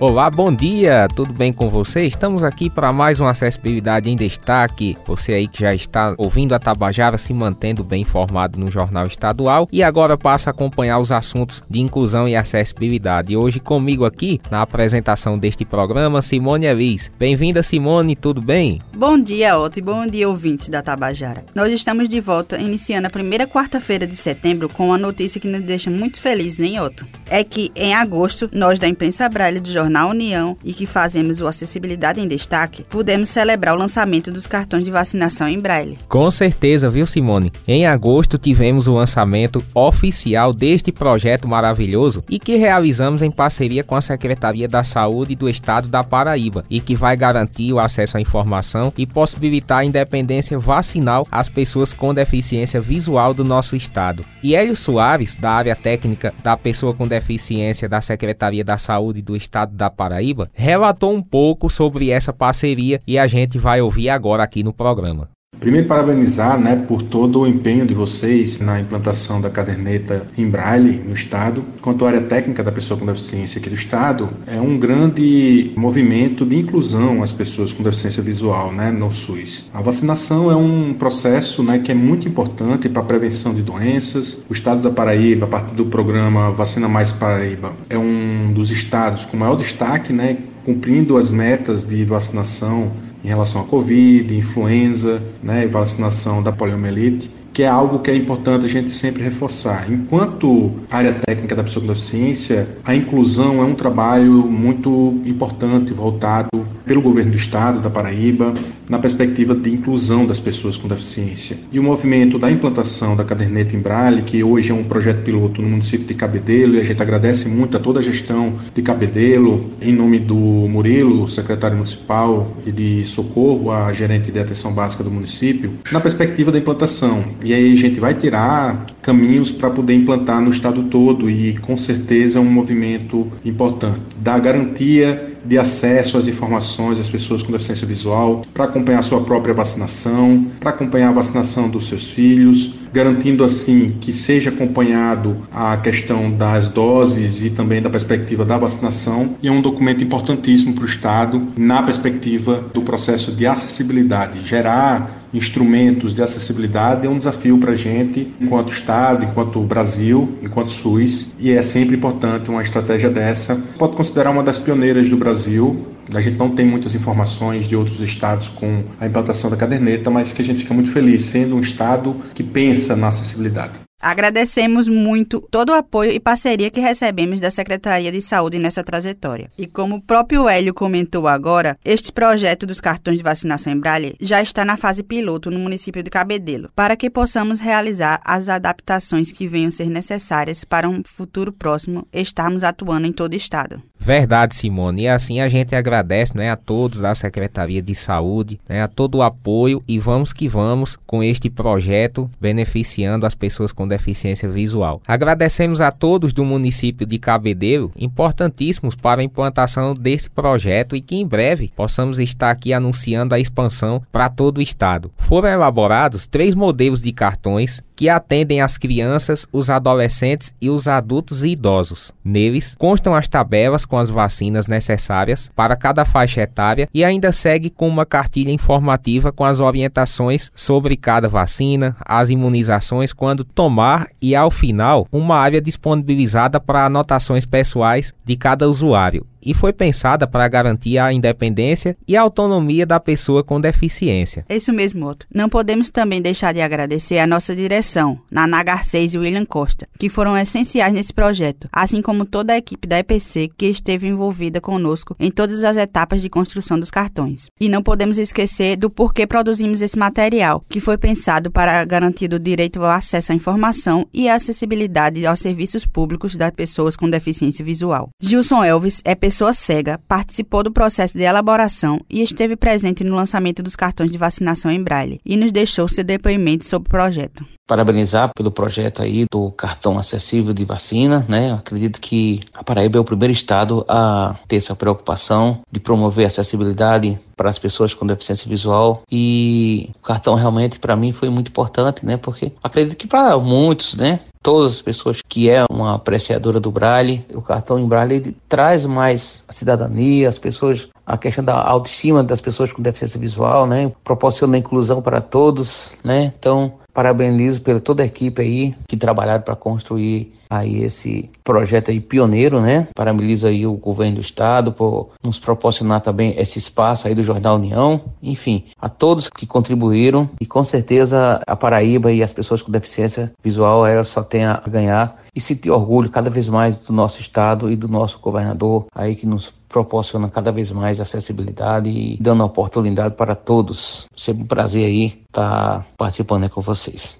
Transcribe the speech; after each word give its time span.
Olá, 0.00 0.30
bom 0.30 0.50
dia, 0.50 1.06
tudo 1.14 1.34
bem 1.34 1.52
com 1.52 1.68
você? 1.68 2.06
Estamos 2.06 2.42
aqui 2.42 2.70
para 2.70 2.90
mais 2.90 3.20
uma 3.20 3.32
acessibilidade 3.32 4.08
em 4.08 4.16
destaque. 4.16 4.96
Você 5.04 5.34
aí 5.34 5.46
que 5.46 5.60
já 5.60 5.74
está 5.74 6.14
ouvindo 6.16 6.54
a 6.54 6.58
Tabajara 6.58 7.18
se 7.18 7.34
mantendo 7.34 7.84
bem 7.84 8.00
informado 8.00 8.58
no 8.58 8.70
Jornal 8.70 9.06
Estadual 9.06 9.68
e 9.70 9.82
agora 9.82 10.16
passa 10.16 10.48
a 10.48 10.52
acompanhar 10.52 10.98
os 11.00 11.12
assuntos 11.12 11.62
de 11.68 11.80
inclusão 11.80 12.26
e 12.26 12.34
acessibilidade. 12.34 13.34
E 13.34 13.36
hoje 13.36 13.60
comigo 13.60 14.06
aqui 14.06 14.40
na 14.50 14.62
apresentação 14.62 15.38
deste 15.38 15.66
programa, 15.66 16.22
Simone 16.22 16.64
Elis. 16.64 17.12
Bem-vinda, 17.18 17.62
Simone, 17.62 18.16
tudo 18.16 18.40
bem? 18.40 18.80
Bom 18.96 19.18
dia, 19.18 19.58
Otto, 19.58 19.80
e 19.80 19.82
bom 19.82 20.06
dia, 20.06 20.26
ouvintes 20.26 20.70
da 20.70 20.80
Tabajara. 20.80 21.44
Nós 21.54 21.70
estamos 21.74 22.08
de 22.08 22.22
volta 22.22 22.56
iniciando 22.56 23.06
a 23.06 23.10
primeira 23.10 23.46
quarta-feira 23.46 24.06
de 24.06 24.16
setembro 24.16 24.66
com 24.66 24.86
uma 24.86 24.96
notícia 24.96 25.38
que 25.38 25.46
nos 25.46 25.60
deixa 25.60 25.90
muito 25.90 26.18
felizes, 26.18 26.60
hein, 26.60 26.80
Otto? 26.80 27.06
É 27.28 27.44
que 27.44 27.70
em 27.76 27.94
agosto, 27.94 28.48
nós 28.50 28.78
da 28.78 28.88
imprensa 28.88 29.28
Braille 29.28 29.60
do 29.60 29.70
Jornal 29.70 29.89
na 29.90 30.06
União 30.06 30.56
e 30.64 30.72
que 30.72 30.86
fazemos 30.86 31.40
o 31.40 31.46
Acessibilidade 31.46 32.20
em 32.20 32.28
Destaque, 32.28 32.84
pudemos 32.84 33.28
celebrar 33.28 33.74
o 33.74 33.78
lançamento 33.78 34.30
dos 34.30 34.46
cartões 34.46 34.84
de 34.84 34.90
vacinação 34.90 35.48
em 35.48 35.60
braille. 35.60 35.98
Com 36.08 36.30
certeza, 36.30 36.88
viu, 36.88 37.06
Simone? 37.06 37.52
Em 37.66 37.86
agosto 37.86 38.38
tivemos 38.38 38.86
o 38.86 38.92
lançamento 38.92 39.62
oficial 39.74 40.52
deste 40.52 40.92
projeto 40.92 41.46
maravilhoso 41.46 42.24
e 42.28 42.38
que 42.38 42.56
realizamos 42.56 43.22
em 43.22 43.30
parceria 43.30 43.84
com 43.84 43.94
a 43.94 44.02
Secretaria 44.02 44.68
da 44.68 44.84
Saúde 44.84 45.34
do 45.34 45.48
Estado 45.48 45.88
da 45.88 46.02
Paraíba 46.02 46.64
e 46.70 46.80
que 46.80 46.94
vai 46.94 47.16
garantir 47.16 47.72
o 47.72 47.78
acesso 47.78 48.16
à 48.16 48.20
informação 48.20 48.92
e 48.96 49.06
possibilitar 49.06 49.80
a 49.80 49.84
independência 49.84 50.58
vacinal 50.58 51.26
às 51.30 51.48
pessoas 51.48 51.92
com 51.92 52.14
deficiência 52.14 52.80
visual 52.80 53.34
do 53.34 53.44
nosso 53.44 53.76
estado. 53.76 54.24
E 54.42 54.54
Hélio 54.54 54.76
Soares, 54.76 55.34
da 55.34 55.50
área 55.50 55.76
técnica 55.76 56.32
da 56.42 56.56
pessoa 56.56 56.94
com 56.94 57.06
deficiência 57.06 57.88
da 57.88 58.00
Secretaria 58.00 58.64
da 58.64 58.78
Saúde 58.78 59.22
do 59.22 59.36
Estado 59.36 59.74
da 59.80 59.90
Paraíba, 59.90 60.50
relatou 60.52 61.12
um 61.12 61.22
pouco 61.22 61.70
sobre 61.70 62.10
essa 62.10 62.32
parceria 62.32 63.00
e 63.06 63.18
a 63.18 63.26
gente 63.26 63.58
vai 63.58 63.80
ouvir 63.80 64.10
agora 64.10 64.42
aqui 64.42 64.62
no 64.62 64.72
programa. 64.72 65.28
Primeiro, 65.60 65.86
parabenizar 65.86 66.58
né, 66.58 66.74
por 66.74 67.02
todo 67.02 67.40
o 67.40 67.46
empenho 67.46 67.84
de 67.84 67.92
vocês 67.92 68.58
na 68.58 68.80
implantação 68.80 69.42
da 69.42 69.50
caderneta 69.50 70.26
em 70.36 70.48
braille 70.48 71.02
no 71.06 71.12
Estado. 71.12 71.62
Quanto 71.82 72.06
à 72.06 72.08
área 72.08 72.22
técnica 72.22 72.64
da 72.64 72.72
pessoa 72.72 72.98
com 72.98 73.04
deficiência 73.04 73.58
aqui 73.60 73.68
do 73.68 73.74
Estado, 73.74 74.30
é 74.46 74.58
um 74.58 74.78
grande 74.78 75.70
movimento 75.76 76.46
de 76.46 76.56
inclusão 76.56 77.22
às 77.22 77.30
pessoas 77.30 77.74
com 77.74 77.82
deficiência 77.82 78.22
visual 78.22 78.72
né, 78.72 78.90
no 78.90 79.12
SUS. 79.12 79.68
A 79.74 79.82
vacinação 79.82 80.50
é 80.50 80.56
um 80.56 80.94
processo 80.94 81.62
né, 81.62 81.78
que 81.78 81.92
é 81.92 81.94
muito 81.94 82.26
importante 82.26 82.88
para 82.88 83.02
a 83.02 83.04
prevenção 83.04 83.52
de 83.52 83.60
doenças. 83.60 84.38
O 84.48 84.54
Estado 84.54 84.80
da 84.80 84.90
Paraíba, 84.90 85.44
a 85.44 85.48
partir 85.48 85.74
do 85.74 85.84
programa 85.84 86.50
Vacina 86.52 86.88
Mais 86.88 87.12
Paraíba, 87.12 87.74
é 87.90 87.98
um 87.98 88.50
dos 88.54 88.70
estados 88.70 89.26
com 89.26 89.36
maior 89.36 89.56
destaque, 89.56 90.10
né, 90.10 90.38
cumprindo 90.64 91.18
as 91.18 91.30
metas 91.30 91.84
de 91.84 92.02
vacinação 92.04 92.90
em 93.24 93.28
relação 93.28 93.62
à 93.62 93.64
Covid, 93.64 94.36
influenza, 94.36 95.22
né, 95.42 95.64
e 95.64 95.66
vacinação 95.66 96.42
da 96.42 96.52
poliomielite 96.52 97.30
que 97.52 97.64
é 97.64 97.68
algo 97.68 97.98
que 97.98 98.10
é 98.10 98.14
importante 98.14 98.64
a 98.64 98.68
gente 98.68 98.90
sempre 98.90 99.22
reforçar. 99.22 99.90
Enquanto 99.90 100.70
área 100.90 101.12
técnica 101.12 101.54
da 101.54 101.62
deficiência, 101.62 102.68
a 102.84 102.94
inclusão 102.94 103.60
é 103.60 103.64
um 103.64 103.74
trabalho 103.74 104.44
muito 104.46 105.20
importante 105.24 105.92
voltado 105.92 106.48
pelo 106.84 107.02
governo 107.02 107.32
do 107.32 107.36
estado 107.36 107.80
da 107.80 107.90
Paraíba 107.90 108.54
na 108.90 108.98
perspectiva 108.98 109.54
de 109.54 109.70
inclusão 109.70 110.26
das 110.26 110.40
pessoas 110.40 110.76
com 110.76 110.88
deficiência. 110.88 111.56
E 111.70 111.78
o 111.78 111.82
movimento 111.82 112.40
da 112.40 112.50
implantação 112.50 113.14
da 113.14 113.22
caderneta 113.22 113.76
em 113.76 113.78
Braille, 113.78 114.22
que 114.22 114.42
hoje 114.42 114.72
é 114.72 114.74
um 114.74 114.82
projeto 114.82 115.22
piloto 115.22 115.62
no 115.62 115.68
município 115.68 116.04
de 116.04 116.14
Cabedelo, 116.14 116.74
e 116.74 116.80
a 116.80 116.84
gente 116.84 117.00
agradece 117.00 117.48
muito 117.48 117.76
a 117.76 117.80
toda 117.80 118.00
a 118.00 118.02
gestão 118.02 118.54
de 118.74 118.82
Cabedelo, 118.82 119.70
em 119.80 119.92
nome 119.92 120.18
do 120.18 120.34
Murilo, 120.34 121.28
secretário 121.28 121.76
municipal, 121.76 122.56
e 122.66 122.72
de 122.72 123.04
Socorro, 123.04 123.70
a 123.70 123.92
gerente 123.92 124.32
de 124.32 124.40
atenção 124.40 124.72
básica 124.72 125.04
do 125.04 125.10
município, 125.10 125.74
na 125.92 126.00
perspectiva 126.00 126.50
da 126.50 126.58
implantação. 126.58 127.24
E 127.44 127.54
aí 127.54 127.72
a 127.72 127.76
gente 127.76 128.00
vai 128.00 128.14
tirar 128.14 128.86
caminhos 129.00 129.52
para 129.52 129.70
poder 129.70 129.94
implantar 129.94 130.40
no 130.40 130.50
estado 130.50 130.82
todo 130.84 131.30
e 131.30 131.56
com 131.58 131.76
certeza 131.76 132.40
é 132.40 132.42
um 132.42 132.44
movimento 132.44 133.28
importante. 133.44 134.00
Dar 134.20 134.40
garantia 134.40 135.29
de 135.44 135.58
acesso 135.58 136.16
às 136.16 136.26
informações 136.26 137.00
às 137.00 137.08
pessoas 137.08 137.42
com 137.42 137.52
deficiência 137.52 137.86
visual, 137.86 138.42
para 138.52 138.64
acompanhar 138.64 139.02
sua 139.02 139.20
própria 139.22 139.54
vacinação, 139.54 140.46
para 140.58 140.70
acompanhar 140.70 141.08
a 141.08 141.12
vacinação 141.12 141.68
dos 141.68 141.88
seus 141.88 142.08
filhos, 142.08 142.74
garantindo 142.92 143.44
assim 143.44 143.96
que 144.00 144.12
seja 144.12 144.50
acompanhado 144.50 145.36
a 145.52 145.76
questão 145.76 146.30
das 146.30 146.68
doses 146.68 147.42
e 147.42 147.50
também 147.50 147.80
da 147.80 147.88
perspectiva 147.88 148.44
da 148.44 148.58
vacinação. 148.58 149.36
E 149.42 149.48
é 149.48 149.52
um 149.52 149.62
documento 149.62 150.02
importantíssimo 150.02 150.74
para 150.74 150.84
o 150.84 150.88
Estado 150.88 151.48
na 151.56 151.82
perspectiva 151.82 152.64
do 152.74 152.82
processo 152.82 153.32
de 153.32 153.46
acessibilidade. 153.46 154.46
Gerar 154.46 155.19
instrumentos 155.32 156.14
de 156.14 156.22
acessibilidade 156.22 157.06
é 157.06 157.10
um 157.10 157.18
desafio 157.18 157.58
para 157.58 157.72
a 157.72 157.76
gente, 157.76 158.32
enquanto 158.40 158.72
Estado, 158.72 159.24
enquanto 159.24 159.60
Brasil, 159.60 160.36
enquanto 160.42 160.70
SUS, 160.70 161.34
e 161.38 161.52
é 161.52 161.62
sempre 161.62 161.96
importante 161.96 162.50
uma 162.50 162.62
estratégia 162.62 163.10
dessa. 163.10 163.56
Pode 163.78 163.96
considerar 163.96 164.30
uma 164.30 164.42
das 164.42 164.58
pioneiras 164.58 165.08
do 165.08 165.16
Brasil 165.16 165.86
a 166.12 166.20
gente 166.20 166.36
não 166.36 166.50
tem 166.50 166.66
muitas 166.66 166.94
informações 166.94 167.66
de 167.66 167.76
outros 167.76 168.00
estados 168.00 168.48
com 168.48 168.82
a 169.00 169.06
implantação 169.06 169.48
da 169.48 169.56
caderneta, 169.56 170.10
mas 170.10 170.32
que 170.32 170.42
a 170.42 170.44
gente 170.44 170.60
fica 170.60 170.74
muito 170.74 170.90
feliz 170.90 171.22
sendo 171.22 171.54
um 171.54 171.60
estado 171.60 172.16
que 172.34 172.42
pensa 172.42 172.96
na 172.96 173.08
acessibilidade. 173.08 173.89
Agradecemos 174.00 174.88
muito 174.88 175.46
todo 175.50 175.70
o 175.70 175.74
apoio 175.74 176.10
e 176.10 176.18
parceria 176.18 176.70
que 176.70 176.80
recebemos 176.80 177.38
da 177.38 177.50
Secretaria 177.50 178.10
de 178.10 178.22
Saúde 178.22 178.58
nessa 178.58 178.82
trajetória. 178.82 179.50
E 179.58 179.66
como 179.66 179.96
o 179.96 180.00
próprio 180.00 180.48
Hélio 180.48 180.72
comentou 180.72 181.28
agora, 181.28 181.78
este 181.84 182.10
projeto 182.10 182.66
dos 182.66 182.80
cartões 182.80 183.18
de 183.18 183.24
vacinação 183.24 183.72
em 183.72 183.78
Braille 183.78 184.16
já 184.18 184.40
está 184.40 184.64
na 184.64 184.78
fase 184.78 185.02
piloto 185.02 185.50
no 185.50 185.58
município 185.58 186.02
de 186.02 186.08
Cabedelo, 186.08 186.70
para 186.74 186.96
que 186.96 187.10
possamos 187.10 187.60
realizar 187.60 188.20
as 188.24 188.48
adaptações 188.48 189.30
que 189.30 189.46
venham 189.46 189.70
ser 189.70 189.90
necessárias 189.90 190.64
para 190.64 190.88
um 190.88 191.02
futuro 191.04 191.52
próximo 191.52 192.08
estarmos 192.12 192.64
atuando 192.64 193.06
em 193.06 193.12
todo 193.12 193.34
o 193.34 193.36
estado. 193.36 193.82
Verdade, 194.00 194.56
Simone. 194.56 195.02
E 195.02 195.08
assim 195.08 195.40
a 195.40 195.48
gente 195.48 195.76
agradece 195.76 196.36
né, 196.36 196.50
a 196.50 196.56
todos 196.56 197.00
da 197.00 197.14
Secretaria 197.14 197.82
de 197.82 197.94
Saúde, 197.94 198.58
né, 198.66 198.82
a 198.82 198.88
todo 198.88 199.16
o 199.16 199.22
apoio 199.22 199.82
e 199.86 199.98
vamos 199.98 200.32
que 200.32 200.48
vamos 200.48 200.96
com 201.06 201.22
este 201.22 201.50
projeto 201.50 202.28
beneficiando 202.40 203.26
as 203.26 203.34
pessoas 203.34 203.72
com 203.72 203.86
deficiência 203.86 204.48
visual. 204.48 205.02
Agradecemos 205.06 205.82
a 205.82 205.92
todos 205.92 206.32
do 206.32 206.44
município 206.44 207.06
de 207.06 207.18
Cabedelo, 207.18 207.92
importantíssimos 207.94 208.96
para 208.96 209.20
a 209.20 209.24
implantação 209.24 209.92
desse 209.92 210.30
projeto 210.30 210.96
e 210.96 211.02
que 211.02 211.16
em 211.16 211.26
breve 211.26 211.70
possamos 211.76 212.18
estar 212.18 212.50
aqui 212.50 212.72
anunciando 212.72 213.34
a 213.34 213.38
expansão 213.38 214.02
para 214.10 214.30
todo 214.30 214.58
o 214.58 214.62
estado. 214.62 215.10
Foram 215.18 215.50
elaborados 215.50 216.26
três 216.26 216.54
modelos 216.54 217.02
de 217.02 217.12
cartões 217.12 217.82
que 218.00 218.08
atendem 218.08 218.62
as 218.62 218.78
crianças, 218.78 219.46
os 219.52 219.68
adolescentes 219.68 220.54
e 220.58 220.70
os 220.70 220.88
adultos 220.88 221.44
e 221.44 221.50
idosos. 221.50 222.14
Neles 222.24 222.74
constam 222.78 223.14
as 223.14 223.28
tabelas 223.28 223.84
com 223.84 223.98
as 223.98 224.08
vacinas 224.08 224.66
necessárias 224.66 225.50
para 225.54 225.76
cada 225.76 226.06
faixa 226.06 226.40
etária 226.40 226.88
e 226.94 227.04
ainda 227.04 227.30
segue 227.30 227.68
com 227.68 227.86
uma 227.86 228.06
cartilha 228.06 228.50
informativa 228.50 229.30
com 229.30 229.44
as 229.44 229.60
orientações 229.60 230.50
sobre 230.54 230.96
cada 230.96 231.28
vacina, 231.28 231.94
as 232.00 232.30
imunizações 232.30 233.12
quando 233.12 233.44
tomar 233.44 234.08
e 234.18 234.34
ao 234.34 234.50
final 234.50 235.06
uma 235.12 235.36
área 235.36 235.60
disponibilizada 235.60 236.58
para 236.58 236.86
anotações 236.86 237.44
pessoais 237.44 238.14
de 238.24 238.34
cada 238.34 238.66
usuário 238.66 239.26
e 239.44 239.54
foi 239.54 239.72
pensada 239.72 240.26
para 240.26 240.48
garantir 240.48 240.98
a 240.98 241.12
independência 241.12 241.96
e 242.06 242.16
a 242.16 242.22
autonomia 242.22 242.86
da 242.86 243.00
pessoa 243.00 243.42
com 243.42 243.60
deficiência. 243.60 244.44
É 244.48 244.56
isso 244.56 244.72
mesmo, 244.72 245.06
Otto. 245.06 245.26
Não 245.34 245.48
podemos 245.48 245.90
também 245.90 246.20
deixar 246.20 246.52
de 246.52 246.60
agradecer 246.60 247.18
a 247.18 247.26
nossa 247.26 247.54
direção, 247.54 248.18
Naná 248.30 248.62
Garcês 248.62 249.14
e 249.14 249.18
William 249.18 249.44
Costa, 249.44 249.88
que 249.98 250.08
foram 250.08 250.36
essenciais 250.36 250.92
nesse 250.92 251.12
projeto, 251.12 251.68
assim 251.72 252.02
como 252.02 252.24
toda 252.24 252.52
a 252.52 252.58
equipe 252.58 252.88
da 252.88 252.98
EPC 252.98 253.50
que 253.56 253.66
esteve 253.66 254.06
envolvida 254.06 254.60
conosco 254.60 255.16
em 255.18 255.30
todas 255.30 255.64
as 255.64 255.76
etapas 255.76 256.22
de 256.22 256.28
construção 256.28 256.78
dos 256.78 256.90
cartões. 256.90 257.48
E 257.60 257.68
não 257.68 257.82
podemos 257.82 258.18
esquecer 258.18 258.76
do 258.76 258.90
porquê 258.90 259.26
produzimos 259.26 259.82
esse 259.82 259.98
material, 259.98 260.62
que 260.68 260.80
foi 260.80 260.98
pensado 260.98 261.50
para 261.50 261.84
garantir 261.84 262.32
o 262.32 262.38
direito 262.38 262.82
ao 262.82 262.90
acesso 262.90 263.32
à 263.32 263.34
informação 263.34 264.06
e 264.12 264.28
a 264.28 264.34
acessibilidade 264.34 265.24
aos 265.26 265.40
serviços 265.40 265.86
públicos 265.86 266.36
das 266.36 266.50
pessoas 266.50 266.96
com 266.96 267.08
deficiência 267.08 267.64
visual. 267.64 268.10
Gilson 268.20 268.64
Elvis 268.64 269.00
é 269.04 269.14
cega, 269.30 270.00
participou 270.08 270.62
do 270.62 270.72
processo 270.72 271.16
de 271.16 271.24
elaboração 271.24 272.00
e 272.08 272.22
esteve 272.22 272.56
presente 272.56 273.04
no 273.04 273.14
lançamento 273.14 273.62
dos 273.62 273.76
cartões 273.76 274.10
de 274.10 274.18
vacinação 274.18 274.70
em 274.70 274.82
braille 274.82 275.20
e 275.24 275.36
nos 275.36 275.52
deixou 275.52 275.88
seu 275.88 276.04
depoimento 276.04 276.64
sobre 276.64 276.88
o 276.88 276.90
projeto 276.90 277.44
parabenizar 277.70 278.32
pelo 278.34 278.50
projeto 278.50 279.00
aí 279.00 279.26
do 279.30 279.52
cartão 279.52 279.96
acessível 279.96 280.52
de 280.52 280.64
vacina, 280.64 281.24
né? 281.28 281.52
acredito 281.52 282.00
que 282.00 282.40
a 282.52 282.64
Paraíba 282.64 282.98
é 282.98 283.00
o 283.00 283.04
primeiro 283.04 283.32
estado 283.32 283.84
a 283.88 284.34
ter 284.48 284.56
essa 284.56 284.74
preocupação 284.74 285.60
de 285.70 285.78
promover 285.78 286.26
acessibilidade 286.26 287.16
para 287.36 287.48
as 287.48 287.60
pessoas 287.60 287.94
com 287.94 288.04
deficiência 288.04 288.48
visual 288.48 289.02
e 289.08 289.88
o 289.96 290.02
cartão 290.02 290.34
realmente 290.34 290.80
para 290.80 290.96
mim 290.96 291.12
foi 291.12 291.30
muito 291.30 291.46
importante, 291.46 292.04
né? 292.04 292.16
Porque 292.16 292.52
acredito 292.60 292.96
que 292.96 293.06
para 293.06 293.38
muitos, 293.38 293.94
né, 293.94 294.18
todas 294.42 294.72
as 294.72 294.82
pessoas 294.82 295.20
que 295.26 295.50
é 295.50 295.64
uma 295.70 295.94
apreciadora 295.94 296.58
do 296.58 296.70
Braille. 296.70 297.24
O 297.34 297.42
cartão 297.42 297.78
em 297.78 297.86
Braille 297.86 298.36
traz 298.48 298.86
mais 298.86 299.44
a 299.46 299.52
cidadania, 299.52 300.28
as 300.28 300.38
pessoas, 300.38 300.88
a 301.04 301.18
questão 301.18 301.44
da 301.44 301.62
autoestima 301.62 302.24
das 302.24 302.40
pessoas 302.40 302.72
com 302.72 302.82
deficiência 302.82 303.20
visual, 303.20 303.66
né? 303.66 303.92
Proporciona 304.02 304.56
inclusão 304.56 305.02
para 305.02 305.20
todos, 305.20 305.96
né? 306.02 306.32
Então, 306.38 306.79
parabenizo 306.92 307.60
pela 307.60 307.80
toda 307.80 308.02
a 308.02 308.06
equipe 308.06 308.42
aí 308.42 308.74
que 308.88 308.96
trabalharam 308.96 309.42
para 309.42 309.56
construir 309.56 310.32
aí 310.50 310.82
esse 310.82 311.30
projeto 311.44 311.92
aí 311.92 312.00
pioneiro, 312.00 312.60
né? 312.60 312.88
Parabenizo 312.94 313.46
aí 313.46 313.64
o 313.64 313.74
governo 313.74 314.16
do 314.16 314.20
estado 314.20 314.72
por 314.72 315.10
nos 315.22 315.38
proporcionar 315.38 316.00
também 316.00 316.34
esse 316.36 316.58
espaço 316.58 317.06
aí 317.06 317.14
do 317.14 317.22
Jornal 317.22 317.54
União. 317.54 318.00
Enfim, 318.20 318.64
a 318.80 318.88
todos 318.88 319.28
que 319.28 319.46
contribuíram 319.46 320.28
e 320.40 320.46
com 320.46 320.64
certeza 320.64 321.40
a 321.46 321.54
Paraíba 321.54 322.10
e 322.10 322.22
as 322.22 322.32
pessoas 322.32 322.62
com 322.62 322.72
deficiência 322.72 323.32
visual 323.42 323.86
ela 323.86 324.02
só 324.02 324.22
tem 324.24 324.44
a 324.44 324.60
ganhar 324.66 325.20
e 325.34 325.40
sentir 325.40 325.70
orgulho 325.70 326.10
cada 326.10 326.30
vez 326.30 326.48
mais 326.48 326.78
do 326.78 326.92
nosso 326.92 327.20
estado 327.20 327.70
e 327.70 327.76
do 327.76 327.88
nosso 327.88 328.18
governador 328.18 328.86
aí 328.94 329.14
que 329.14 329.26
nos 329.26 329.52
proporciona 329.68 330.28
cada 330.28 330.50
vez 330.50 330.70
mais 330.72 331.00
acessibilidade 331.00 331.88
e 331.88 332.18
dando 332.20 332.44
oportunidade 332.44 333.14
para 333.14 333.34
todos. 333.34 334.08
Sempre 334.16 334.42
um 334.42 334.46
prazer 334.46 334.84
aí 334.84 335.22
estar 335.28 335.86
participando 335.96 336.50
com 336.50 336.60
vocês. 336.60 337.18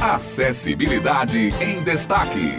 Acessibilidade 0.00 1.54
em 1.60 1.80
destaque. 1.84 2.56